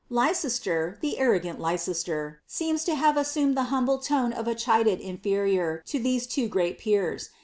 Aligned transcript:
^' 0.01 0.03
Leicester, 0.09 0.97
the 1.01 1.19
arrogant 1.19 1.59
Leicester, 1.59 2.41
seems 2.47 2.83
to 2.83 2.95
have 2.95 3.17
assumed 3.17 3.55
the 3.55 3.65
humble 3.69 3.99
tone 3.99 4.33
of 4.33 4.47
a 4.47 4.55
chidden 4.55 4.99
inferior 4.99 5.83
to 5.85 5.99
these 5.99 6.25
two 6.25 6.47
great 6.47 6.79
peers. 6.79 7.29